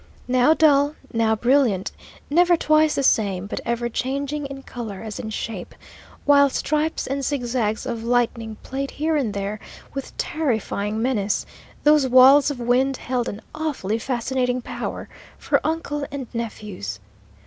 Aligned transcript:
Now 0.27 0.55
dull, 0.55 0.95
now 1.13 1.35
brilliant, 1.35 1.91
never 2.27 2.57
twice 2.57 2.95
the 2.95 3.03
same, 3.03 3.45
but 3.45 3.61
ever 3.63 3.87
changing 3.87 4.47
in 4.47 4.63
colour 4.63 5.01
as 5.03 5.19
in 5.19 5.29
shape, 5.29 5.75
while 6.25 6.49
stripes 6.49 7.05
and 7.05 7.23
zigzags 7.23 7.85
of 7.85 8.03
lightning 8.03 8.57
played 8.63 8.89
here 8.89 9.15
and 9.15 9.31
there 9.31 9.59
with 9.93 10.17
terrifying 10.17 11.03
menace, 11.03 11.45
those 11.83 12.07
walls 12.07 12.49
of 12.49 12.59
wind 12.59 12.97
held 12.97 13.29
an 13.29 13.43
awfully 13.53 13.99
fascinating 13.99 14.59
power 14.59 15.07
for 15.37 15.61
uncle 15.63 16.03
and 16.11 16.25
nephews. 16.33 16.99